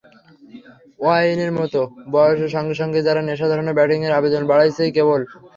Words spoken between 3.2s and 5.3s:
নেশা ধরানো ব্যাটিংয়ের আবেদন বাড়ছেই কেবল।